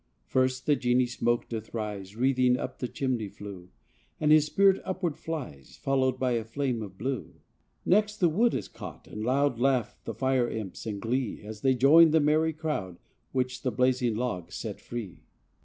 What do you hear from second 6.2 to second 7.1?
a flame of